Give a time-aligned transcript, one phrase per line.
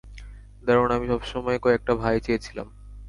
[0.63, 2.67] দারুণ, আমি সবসময়েই কয়েকটা ভাই চেয়েছিলাম।